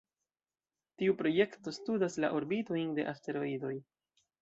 Tiu 1.01 1.17
projekto 1.19 1.75
studas 1.79 2.19
la 2.25 2.35
orbitojn 2.41 2.99
de 3.01 3.09
asteroidoj. 3.15 3.79